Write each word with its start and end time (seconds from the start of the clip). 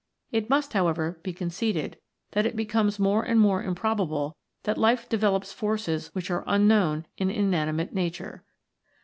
It 0.31 0.49
must, 0.49 0.73
however, 0.73 1.19
be 1.21 1.31
conceded 1.31 1.95
that 2.31 2.47
it 2.47 2.55
becomes 2.55 2.97
more 2.97 3.21
and 3.21 3.39
more 3.39 3.61
improbable 3.61 4.35
that 4.63 4.75
Life 4.79 5.07
develops 5.07 5.53
forces 5.53 6.07
which 6.15 6.31
are 6.31 6.43
unknown 6.47 7.05
in 7.19 7.29
inanimate 7.29 7.93
Nature. 7.93 8.43